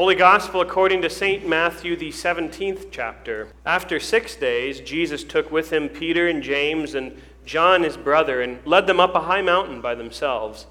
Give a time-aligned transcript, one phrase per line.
[0.00, 1.46] Holy Gospel according to St.
[1.46, 3.48] Matthew, the 17th chapter.
[3.66, 8.66] After six days, Jesus took with him Peter and James and John his brother and
[8.66, 10.66] led them up a high mountain by themselves.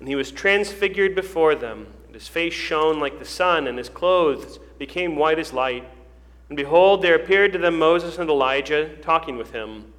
[0.00, 3.88] And he was transfigured before them, and his face shone like the sun, and his
[3.88, 5.88] clothes became white as light.
[6.48, 9.92] And behold, there appeared to them Moses and Elijah talking with him.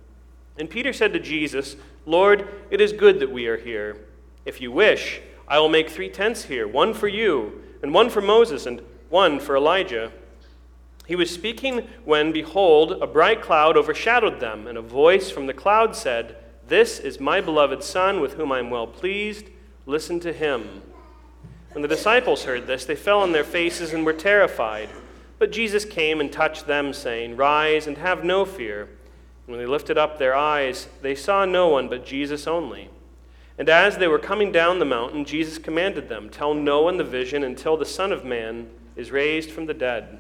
[0.60, 4.06] And Peter said to Jesus, Lord, it is good that we are here.
[4.44, 8.20] If you wish, I will make three tents here one for you and one for
[8.20, 10.12] Moses, and one for Elijah.
[11.06, 15.54] He was speaking when, behold, a bright cloud overshadowed them, and a voice from the
[15.54, 16.36] cloud said,
[16.68, 19.52] This is my beloved Son, with whom I am well pleased.
[19.86, 20.82] Listen to him.
[21.74, 24.90] When the disciples heard this, they fell on their faces and were terrified.
[25.38, 28.86] But Jesus came and touched them, saying, Rise and have no fear.
[29.46, 32.90] And when they lifted up their eyes, they saw no one but Jesus only.
[33.58, 37.04] And as they were coming down the mountain, Jesus commanded them, Tell no one the
[37.04, 40.20] vision until the Son of Man is raised from the dead.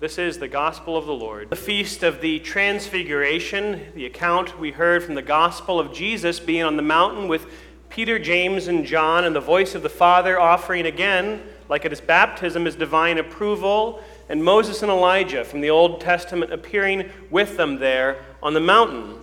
[0.00, 1.50] This is the gospel of the Lord.
[1.50, 6.64] The feast of the Transfiguration, the account we heard from the gospel of Jesus being
[6.64, 7.46] on the mountain with
[7.90, 12.00] Peter, James, and John, and the voice of the Father offering again, like at his
[12.00, 17.78] baptism, his divine approval, and Moses and Elijah from the Old Testament appearing with them
[17.78, 19.16] there on the mountain.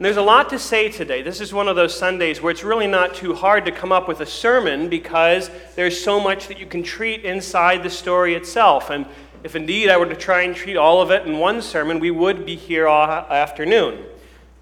[0.00, 1.20] And there's a lot to say today.
[1.20, 4.08] This is one of those Sundays where it's really not too hard to come up
[4.08, 8.88] with a sermon because there's so much that you can treat inside the story itself.
[8.88, 9.04] And
[9.44, 12.10] if indeed I were to try and treat all of it in one sermon, we
[12.10, 14.06] would be here all afternoon.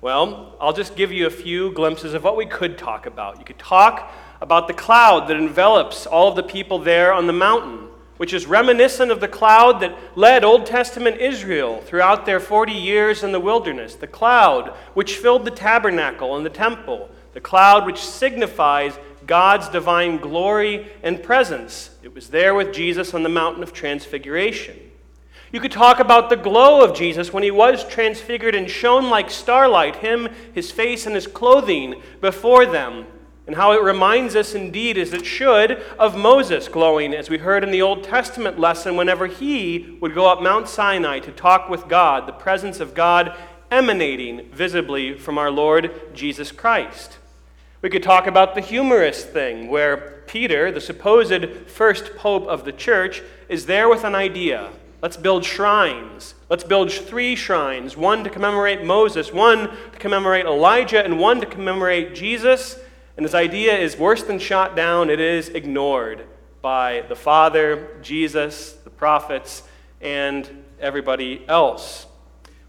[0.00, 3.39] Well, I'll just give you a few glimpses of what we could talk about.
[3.39, 7.33] You could talk about the cloud that envelops all of the people there on the
[7.33, 7.88] mountain
[8.19, 13.25] which is reminiscent of the cloud that led Old Testament Israel throughout their 40 years
[13.25, 17.99] in the wilderness, the cloud which filled the tabernacle and the temple, the cloud which
[17.99, 21.91] signifies God's divine glory and presence.
[22.03, 24.79] It was there with Jesus on the mountain of transfiguration.
[25.53, 29.31] You could talk about the glow of Jesus when he was transfigured and shone like
[29.31, 33.07] starlight, him, his face, and his clothing before them
[33.48, 37.64] and how it reminds us, indeed, as it should, of Moses glowing, as we heard
[37.64, 41.88] in the Old Testament lesson, whenever he would go up Mount Sinai to talk with
[41.88, 43.34] God, the presence of God
[43.70, 47.16] emanating visibly from our Lord Jesus Christ.
[47.81, 52.72] We could talk about the humorous thing, where Peter, the supposed first pope of the
[52.72, 54.69] church, is there with an idea.
[55.00, 56.34] Let's build shrines.
[56.50, 61.47] Let's build three shrines one to commemorate Moses, one to commemorate Elijah, and one to
[61.47, 62.78] commemorate Jesus.
[63.19, 66.25] And his idea is worse than shot down, it is ignored
[66.62, 69.65] by the Father, Jesus, the prophets,
[70.01, 70.49] and
[70.81, 72.07] everybody else.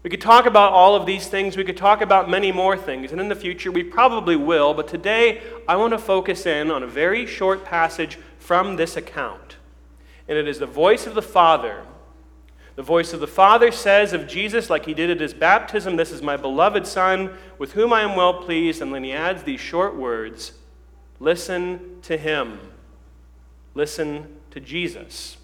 [0.02, 1.56] We could talk about all of these things.
[1.56, 3.12] We could talk about many more things.
[3.12, 4.74] And in the future, we probably will.
[4.74, 9.54] But today, I want to focus in on a very short passage from this account.
[10.26, 11.84] And it is the voice of the Father
[12.76, 16.12] the voice of the Father says of Jesus, like he did at his baptism, This
[16.12, 18.80] is my beloved Son, with whom I am well pleased.
[18.80, 20.52] And then he adds these short words
[21.18, 22.58] Listen to him.
[23.74, 25.36] Listen to Jesus.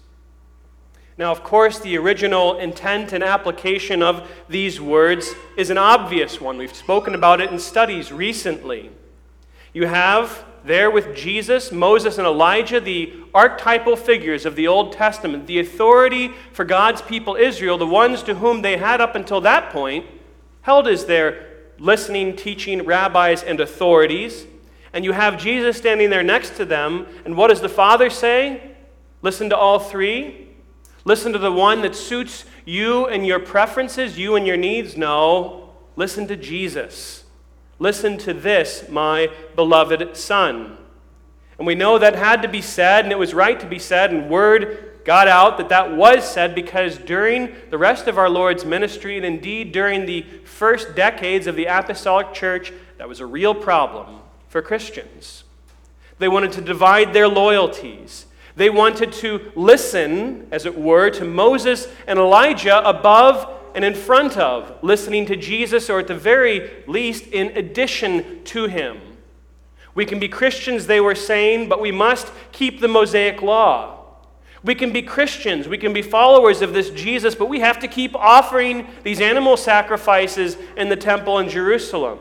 [1.17, 6.57] Now, of course, the original intent and application of these words is an obvious one.
[6.57, 8.91] We've spoken about it in studies recently.
[9.73, 15.47] You have there with Jesus, Moses, and Elijah, the archetypal figures of the Old Testament,
[15.47, 19.71] the authority for God's people Israel, the ones to whom they had up until that
[19.71, 20.05] point
[20.61, 21.47] held as their
[21.79, 24.45] listening, teaching rabbis and authorities.
[24.93, 27.07] And you have Jesus standing there next to them.
[27.23, 28.75] And what does the Father say?
[29.21, 30.49] Listen to all three.
[31.05, 34.97] Listen to the one that suits you and your preferences, you and your needs.
[34.97, 37.23] No, listen to Jesus.
[37.79, 40.77] Listen to this, my beloved Son.
[41.57, 44.11] And we know that had to be said, and it was right to be said,
[44.11, 48.65] and word got out that that was said because during the rest of our Lord's
[48.65, 53.55] ministry, and indeed during the first decades of the Apostolic Church, that was a real
[53.55, 55.43] problem for Christians.
[56.19, 58.25] They wanted to divide their loyalties.
[58.55, 64.35] They wanted to listen, as it were, to Moses and Elijah above and in front
[64.37, 68.97] of, listening to Jesus, or at the very least, in addition to him.
[69.93, 73.99] We can be Christians, they were saying, but we must keep the Mosaic law.
[74.63, 77.87] We can be Christians, we can be followers of this Jesus, but we have to
[77.87, 82.17] keep offering these animal sacrifices in the temple in Jerusalem.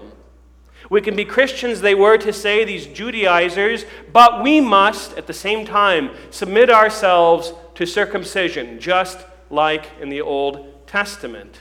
[0.90, 5.32] We can be Christians, they were to say, these Judaizers, but we must, at the
[5.32, 11.60] same time, submit ourselves to circumcision, just like in the Old Testament.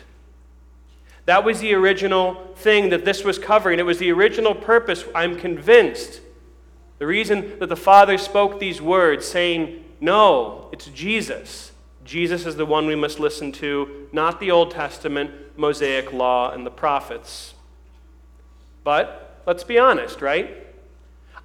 [1.25, 3.79] That was the original thing that this was covering.
[3.79, 6.21] It was the original purpose, I'm convinced.
[6.99, 11.71] The reason that the Father spoke these words, saying, No, it's Jesus.
[12.03, 16.65] Jesus is the one we must listen to, not the Old Testament, Mosaic law, and
[16.65, 17.55] the prophets.
[18.83, 20.55] But let's be honest, right?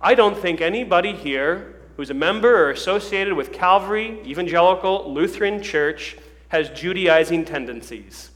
[0.02, 6.16] I don't think anybody here who's a member or associated with Calvary, Evangelical, Lutheran Church
[6.50, 8.30] has Judaizing tendencies.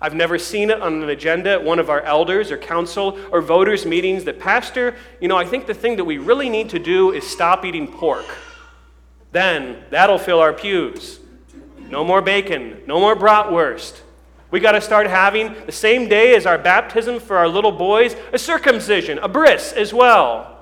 [0.00, 3.40] I've never seen it on an agenda at one of our elders or council or
[3.40, 6.80] voters' meetings that, Pastor, you know, I think the thing that we really need to
[6.80, 8.24] do is stop eating pork.
[9.30, 11.20] Then that'll fill our pews.
[11.88, 14.00] No more bacon, no more bratwurst.
[14.50, 18.16] We got to start having the same day as our baptism for our little boys
[18.32, 20.58] a circumcision, a bris as well.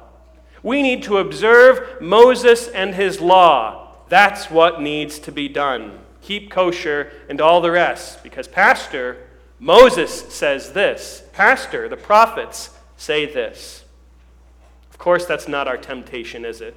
[0.63, 3.97] We need to observe Moses and his law.
[4.09, 5.99] That's what needs to be done.
[6.31, 8.23] Keep kosher and all the rest.
[8.23, 9.17] Because, Pastor,
[9.59, 11.25] Moses says this.
[11.33, 13.83] Pastor, the prophets say this.
[14.93, 16.77] Of course, that's not our temptation, is it?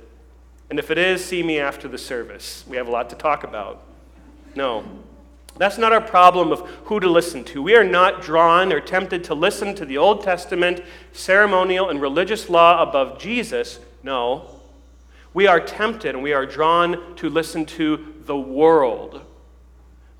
[0.71, 2.63] And if it is, see me after the service.
[2.67, 3.83] We have a lot to talk about.
[4.55, 4.85] No.
[5.55, 7.61] That's not our problem of who to listen to.
[7.61, 12.49] We are not drawn or tempted to listen to the Old Testament ceremonial and religious
[12.49, 13.77] law above Jesus.
[14.01, 14.61] No.
[15.31, 19.21] We are tempted and we are drawn to listen to the world.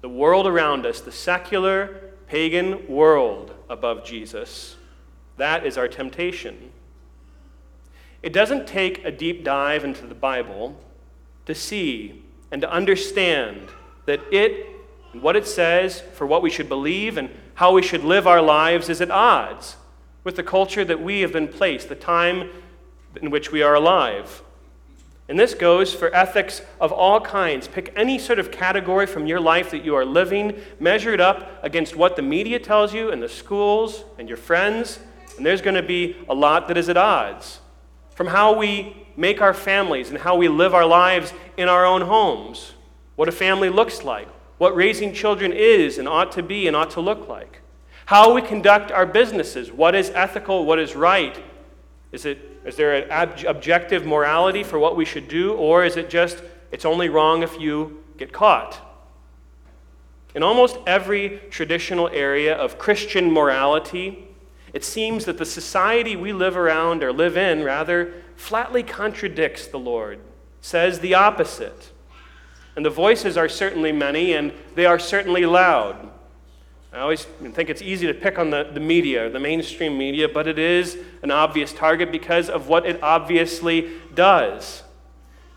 [0.04, 4.76] The world around us, the secular, pagan world above Jesus.
[5.38, 6.74] That is our temptation.
[8.22, 10.78] It doesn't take a deep dive into the Bible
[11.46, 12.22] to see
[12.52, 13.70] and to understand
[14.06, 14.68] that it
[15.14, 18.42] and what it says for what we should believe and how we should live our
[18.42, 19.78] lives is at odds
[20.26, 22.50] with the culture that we have been placed, the time
[23.22, 24.43] in which we are alive.
[25.34, 27.68] And this goes for ethics of all kinds.
[27.68, 31.50] Pick any sort of category from your life that you are living, measure it up
[31.64, 35.00] against what the media tells you and the schools and your friends,
[35.36, 37.62] and there's going to be a lot that is at odds.
[38.12, 42.02] From how we make our families and how we live our lives in our own
[42.02, 42.74] homes,
[43.16, 44.28] what a family looks like,
[44.60, 47.62] what raising children is and ought to be and ought to look like,
[48.06, 51.42] how we conduct our businesses, what is ethical, what is right.
[52.12, 55.98] Is, it, is there an ob- objective morality for what we should do, or is
[55.98, 58.80] it just it's only wrong if you get caught?
[60.36, 64.28] In almost every traditional area of Christian morality,
[64.74, 69.78] it seems that the society we live around, or live in, rather, flatly contradicts the
[69.78, 70.20] Lord,
[70.62, 71.92] says the opposite.
[72.76, 76.10] And the voices are certainly many, and they are certainly loud.
[76.94, 80.48] I always think it's easy to pick on the, the media, the mainstream media, but
[80.48, 84.84] it is an obvious target because of what it obviously does.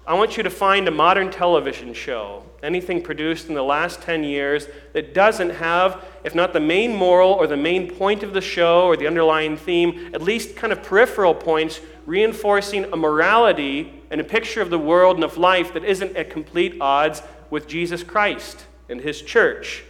[0.06, 4.24] I want you to find a modern television show, anything produced in the last 10
[4.24, 8.40] years, that doesn't have, if not the main moral or the main point of the
[8.40, 14.22] show or the underlying theme, at least kind of peripheral points reinforcing a morality and
[14.22, 18.02] a picture of the world and of life that isn't at complete odds with Jesus
[18.02, 19.82] Christ and his church.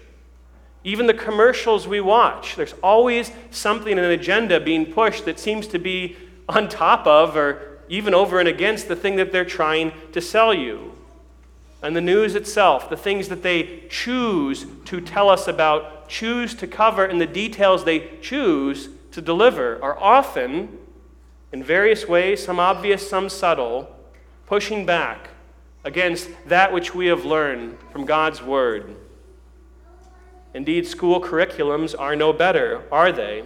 [0.86, 5.66] Even the commercials we watch, there's always something, in an agenda being pushed that seems
[5.66, 6.16] to be
[6.48, 10.54] on top of or even over and against the thing that they're trying to sell
[10.54, 10.92] you.
[11.82, 16.68] And the news itself, the things that they choose to tell us about, choose to
[16.68, 20.78] cover, and the details they choose to deliver are often,
[21.50, 23.92] in various ways, some obvious, some subtle,
[24.46, 25.30] pushing back
[25.82, 28.94] against that which we have learned from God's Word.
[30.56, 33.44] Indeed, school curriculums are no better, are they?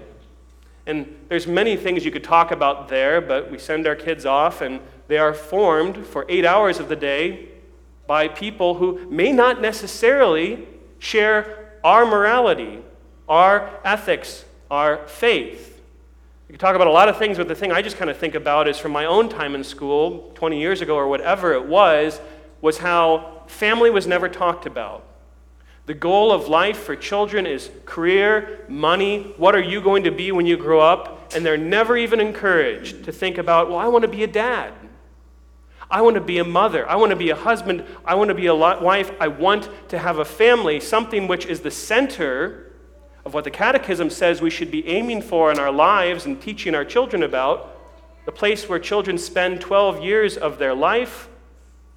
[0.87, 4.61] And there's many things you could talk about there, but we send our kids off
[4.61, 7.49] and they are formed for eight hours of the day
[8.07, 10.69] by people who may not necessarily
[11.01, 12.79] share our morality,
[13.29, 15.83] our ethics, our faith.
[16.49, 18.19] You can talk about a lot of things, but the thing I just kind of
[18.19, 21.67] think about is from my own time in school, 20 years ago or whatever it
[21.67, 22.21] was,
[22.61, 25.10] was how family was never talked about.
[25.87, 29.35] The goal of life for children is career, money.
[29.37, 31.35] What are you going to be when you grow up?
[31.35, 34.73] And they're never even encouraged to think about, well, I want to be a dad.
[35.91, 36.89] I want to be a mother.
[36.89, 37.85] I want to be a husband.
[38.05, 39.11] I want to be a wife.
[39.19, 42.73] I want to have a family, something which is the center
[43.25, 46.75] of what the Catechism says we should be aiming for in our lives and teaching
[46.75, 47.77] our children about.
[48.25, 51.29] The place where children spend 12 years of their life,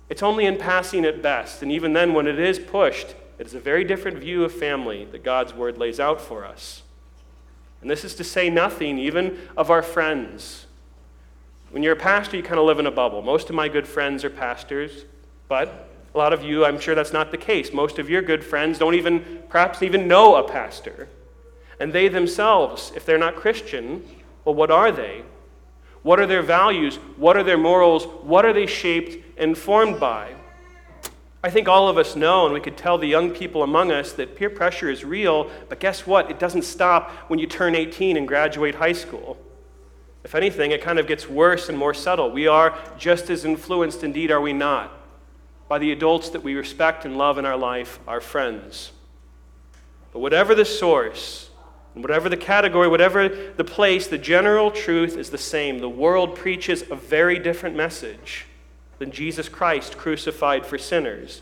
[0.10, 1.62] it's only in passing at best.
[1.62, 5.06] And even then, when it is pushed, it is a very different view of family
[5.06, 6.84] that God's word lays out for us.
[7.82, 10.68] And this is to say nothing even of our friends.
[11.72, 13.22] When you're a pastor, you kind of live in a bubble.
[13.22, 15.06] Most of my good friends are pastors,
[15.48, 17.74] but a lot of you, I'm sure that's not the case.
[17.74, 21.10] Most of your good friends don't even, perhaps even know a pastor.
[21.80, 24.04] And they themselves, if they're not Christian,
[24.46, 25.24] well, what are they?
[26.04, 26.98] What are their values?
[27.18, 28.06] What are their morals?
[28.06, 30.33] What are they shaped and formed by?
[31.46, 34.14] I think all of us know, and we could tell the young people among us,
[34.14, 36.32] that peer pressure is real, but guess what?
[36.32, 39.38] It doesn't stop when you turn 18 and graduate high school.
[40.24, 42.32] If anything, it kind of gets worse and more subtle.
[42.32, 44.98] We are just as influenced, indeed, are we not,
[45.68, 48.94] by the adults that we respect and love in our life, our friends.
[50.14, 51.50] But whatever the source,
[51.94, 55.80] whatever the category, whatever the place, the general truth is the same.
[55.80, 58.46] The world preaches a very different message
[59.04, 61.42] than Jesus Christ crucified for sinners.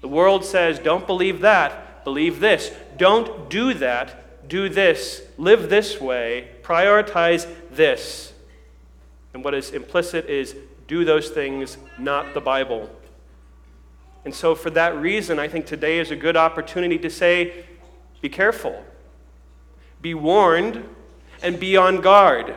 [0.00, 2.72] The world says, don't believe that, believe this.
[2.96, 5.22] Don't do that, do this.
[5.38, 8.32] Live this way, prioritize this.
[9.32, 10.56] And what is implicit is
[10.88, 12.90] do those things, not the Bible.
[14.24, 17.66] And so, for that reason, I think today is a good opportunity to say,
[18.20, 18.82] be careful,
[20.02, 20.84] be warned,
[21.40, 22.56] and be on guard.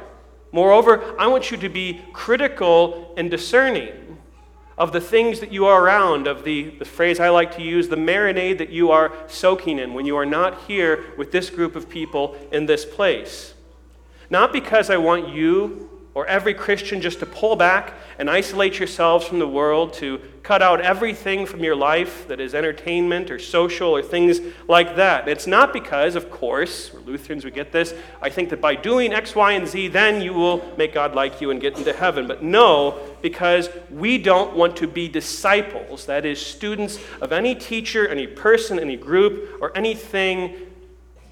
[0.52, 4.09] Moreover, I want you to be critical and discerning
[4.80, 7.90] of the things that you are around, of the, the phrase I like to use,
[7.90, 11.76] the marinade that you are soaking in when you are not here with this group
[11.76, 13.54] of people in this place.
[14.30, 15.89] Not because I want you
[16.20, 20.62] or every Christian just to pull back and isolate yourselves from the world, to cut
[20.62, 25.30] out everything from your life that is entertainment or social or things like that.
[25.30, 29.14] It's not because, of course, we're Lutherans, we get this, I think that by doing
[29.14, 32.28] X, Y, and Z, then you will make God like you and get into heaven.
[32.28, 38.06] But no, because we don't want to be disciples, that is, students of any teacher,
[38.10, 40.54] any person, any group, or anything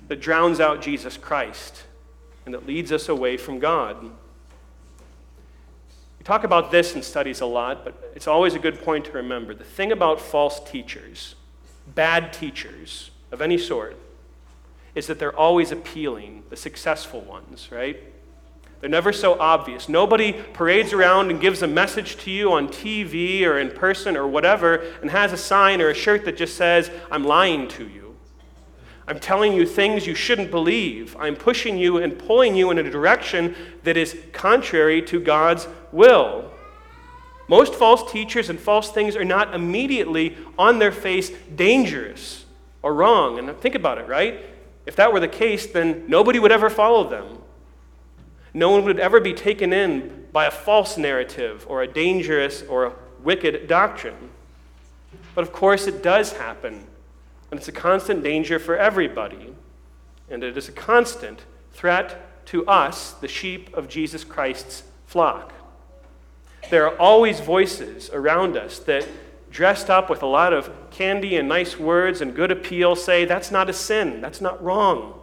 [0.08, 1.84] that drowns out Jesus Christ
[2.46, 4.10] and that leads us away from God
[6.28, 9.54] talk about this in studies a lot, but it's always a good point to remember.
[9.54, 11.36] The thing about false teachers,
[11.96, 13.96] bad teachers of any sort,
[14.94, 18.04] is that they're always appealing, the successful ones, right?
[18.82, 19.88] They're never so obvious.
[19.88, 24.28] Nobody parades around and gives a message to you on TV or in person or
[24.28, 28.18] whatever and has a sign or a shirt that just says, I'm lying to you.
[29.08, 31.16] I'm telling you things you shouldn't believe.
[31.18, 36.52] I'm pushing you and pulling you in a direction that is contrary to God's will.
[37.48, 42.46] Most false teachers and false things are not immediately on their face dangerous
[42.82, 43.40] or wrong.
[43.40, 44.42] And think about it, right?
[44.86, 47.42] If that were the case, then nobody would ever follow them.
[48.54, 52.86] No one would ever be taken in by a false narrative or a dangerous or
[52.86, 54.30] a wicked doctrine.
[55.36, 56.86] But of course, it does happen
[57.52, 59.54] and it's a constant danger for everybody.
[60.30, 65.54] And it is a constant threat to us, the sheep of Jesus Christ's flock.
[66.70, 69.08] There are always voices around us that,
[69.50, 73.52] dressed up with a lot of candy and nice words and good appeal, say, That's
[73.52, 74.22] not a sin.
[74.22, 75.20] That's not wrong.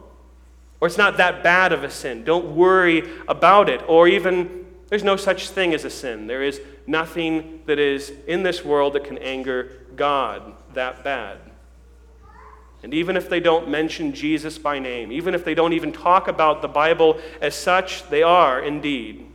[0.81, 2.23] Or it's not that bad of a sin.
[2.23, 3.81] Don't worry about it.
[3.87, 6.27] Or even, there's no such thing as a sin.
[6.27, 11.39] There is nothing that is in this world that can anger God that bad.
[12.83, 16.27] And even if they don't mention Jesus by name, even if they don't even talk
[16.27, 19.25] about the Bible as such, they are indeed,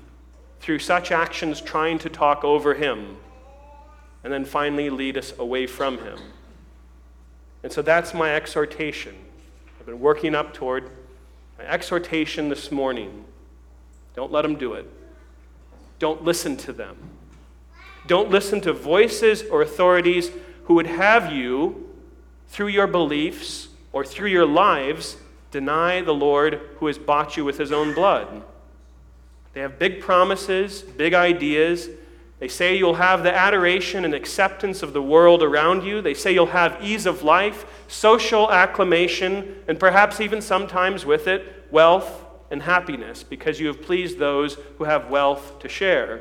[0.60, 3.16] through such actions, trying to talk over him
[4.22, 6.18] and then finally lead us away from him.
[7.62, 9.14] And so that's my exhortation.
[9.78, 10.90] I've been working up toward
[11.58, 13.24] my exhortation this morning.
[14.14, 14.86] Don't let them do it.
[15.98, 16.96] Don't listen to them.
[18.06, 20.30] Don't listen to voices or authorities
[20.64, 21.88] who would have you
[22.48, 25.16] through your beliefs or through your lives,
[25.50, 28.42] deny the Lord who has bought you with his own blood.
[29.52, 31.88] They have big promises, big ideas.
[32.38, 36.00] They say you'll have the adoration and acceptance of the world around you.
[36.00, 41.66] They say you'll have ease of life, social acclamation, and perhaps even sometimes with it,
[41.70, 46.20] wealth and happiness because you have pleased those who have wealth to share.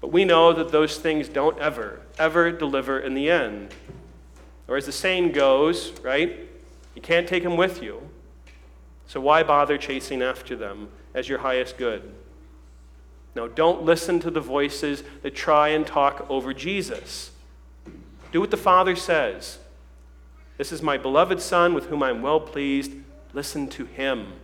[0.00, 3.74] But we know that those things don't ever, ever deliver in the end.
[4.68, 6.48] Or as the saying goes, right?
[6.94, 8.08] You can't take them with you.
[9.06, 12.12] So why bother chasing after them as your highest good?
[13.34, 17.30] No, don't listen to the voices that try and talk over Jesus.
[18.30, 19.58] Do what the Father says.
[20.58, 22.92] This is my beloved Son with whom I am well pleased.
[23.32, 24.34] Listen to him.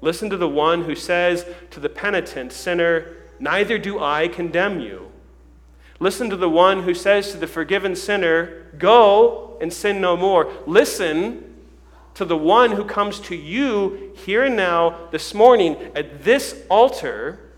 [0.00, 5.10] Listen to the one who says to the penitent sinner, Neither do I condemn you.
[5.98, 10.52] Listen to the one who says to the forgiven sinner, Go and sin no more.
[10.66, 11.51] Listen
[12.14, 17.52] to the one who comes to you here and now this morning at this altar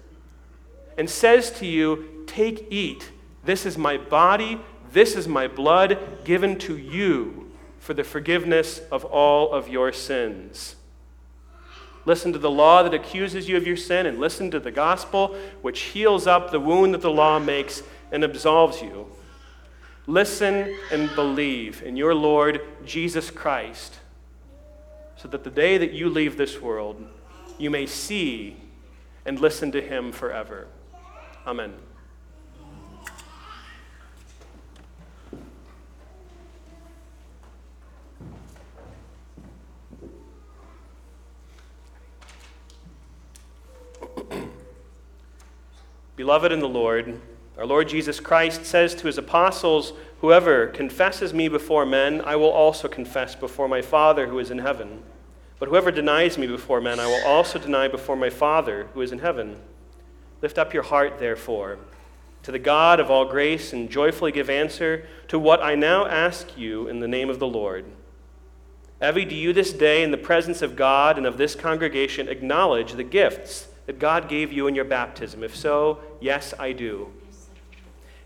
[0.96, 3.10] and says to you, Take, eat.
[3.44, 4.60] This is my body,
[4.92, 10.76] this is my blood given to you for the forgiveness of all of your sins.
[12.06, 15.36] Listen to the law that accuses you of your sin, and listen to the gospel
[15.62, 17.82] which heals up the wound that the law makes
[18.12, 19.06] and absolves you.
[20.06, 23.96] Listen and believe in your Lord Jesus Christ,
[25.16, 27.04] so that the day that you leave this world,
[27.58, 28.56] you may see
[29.24, 30.66] and listen to him forever.
[31.46, 31.72] Amen.
[46.16, 47.20] Beloved in the Lord,
[47.56, 49.92] our Lord Jesus Christ says to his apostles,
[50.24, 54.56] Whoever confesses me before men, I will also confess before my Father who is in
[54.56, 55.02] heaven.
[55.58, 59.12] But whoever denies me before men, I will also deny before my Father who is
[59.12, 59.60] in heaven.
[60.40, 61.76] Lift up your heart, therefore,
[62.42, 66.56] to the God of all grace, and joyfully give answer to what I now ask
[66.56, 67.84] you in the name of the Lord.
[69.02, 72.94] Evie, do you this day, in the presence of God and of this congregation, acknowledge
[72.94, 75.44] the gifts that God gave you in your baptism?
[75.44, 77.12] If so, yes, I do.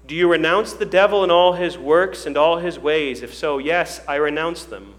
[0.09, 3.21] Do you renounce the devil and all his works and all his ways?
[3.21, 4.95] If so, yes, I renounce them.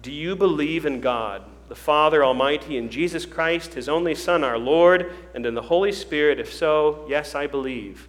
[0.00, 4.58] Do you believe in God, the Father Almighty, and Jesus Christ, his only Son, our
[4.58, 6.38] Lord, and in the Holy Spirit?
[6.38, 8.06] If so, yes, I believe.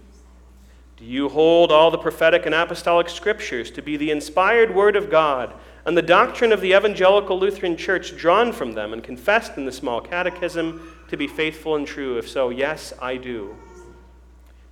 [0.97, 5.09] Do you hold all the prophetic and apostolic scriptures to be the inspired word of
[5.09, 9.65] God and the doctrine of the evangelical Lutheran Church drawn from them and confessed in
[9.65, 12.19] the small catechism to be faithful and true?
[12.19, 13.55] If so, yes, I do.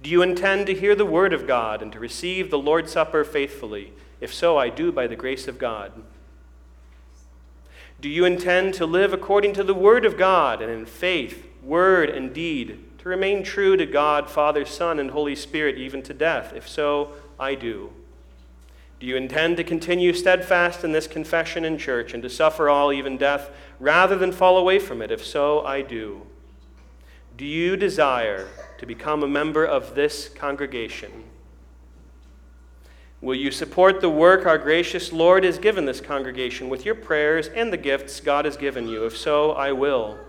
[0.01, 3.24] Do you intend to hear the word of God and to receive the Lord's Supper
[3.24, 3.94] faithfully?
[4.22, 5.92] If so, I do by the grace of God.
[8.00, 12.10] Do you intend to live according to the word of God and in faith, word,
[12.10, 16.54] and deed, to remain true to God, Father, Son, and Holy Spirit, even to death?
[16.56, 17.92] If so, I do.
[19.00, 22.94] Do you intend to continue steadfast in this confession in church and to suffer all,
[22.94, 23.50] even death,
[23.80, 25.12] rather than fall away from it?
[25.12, 26.22] If so, I do.
[27.36, 31.24] Do you desire to become a member of this congregation?
[33.19, 37.48] Will you support the work our gracious Lord has given this congregation with your prayers
[37.48, 39.06] and the gifts God has given you?
[39.06, 40.19] If so, I will.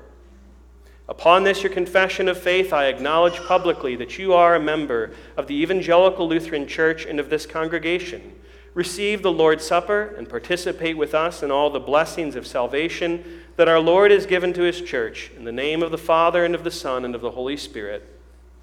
[1.07, 5.47] Upon this, your confession of faith, I acknowledge publicly that you are a member of
[5.47, 8.35] the Evangelical Lutheran Church and of this congregation.
[8.73, 13.69] Receive the Lord's Supper and participate with us in all the blessings of salvation that
[13.69, 15.31] our Lord has given to his church.
[15.37, 18.18] In the name of the Father, and of the Son, and of the Holy Spirit.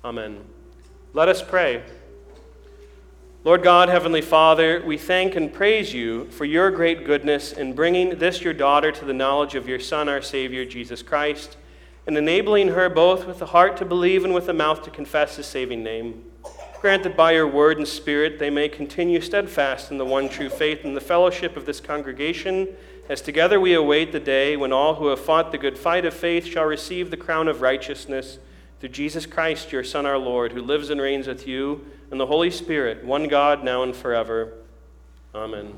[0.06, 0.38] Amen.
[1.14, 1.82] Let us pray.
[3.44, 8.20] Lord God, Heavenly Father, we thank and praise you for your great goodness in bringing
[8.20, 11.58] this your daughter to the knowledge of your Son, our Savior, Jesus Christ,
[12.06, 15.38] and enabling her both with the heart to believe and with the mouth to confess
[15.38, 16.24] his saving name.
[16.82, 20.50] Grant that by your word and spirit they may continue steadfast in the one true
[20.50, 22.68] faith and the fellowship of this congregation,
[23.10, 26.14] as together we await the day when all who have fought the good fight of
[26.14, 28.38] faith shall receive the crown of righteousness
[28.86, 32.28] through Jesus Christ, your Son, our Lord, who lives and reigns with you and the
[32.28, 34.54] Holy Spirit, one God, now and forever.
[35.34, 35.74] Amen.